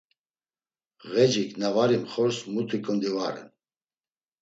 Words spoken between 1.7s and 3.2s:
var imxors muti ǩundi